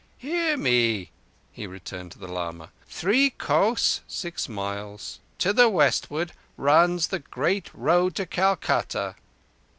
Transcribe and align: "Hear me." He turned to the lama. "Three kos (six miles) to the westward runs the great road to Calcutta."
"Hear 0.17 0.57
me." 0.57 1.11
He 1.51 1.67
turned 1.77 2.11
to 2.13 2.17
the 2.17 2.27
lama. 2.27 2.71
"Three 2.89 3.29
kos 3.29 4.01
(six 4.07 4.49
miles) 4.49 5.19
to 5.37 5.53
the 5.53 5.69
westward 5.69 6.31
runs 6.57 7.09
the 7.09 7.19
great 7.19 7.69
road 7.75 8.15
to 8.15 8.25
Calcutta." 8.25 9.13